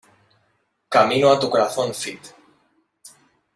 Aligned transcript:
Camino 0.89 1.29
a 1.29 1.37
tu 1.39 1.47
Corazón 1.47 1.93
Feat. 1.93 2.33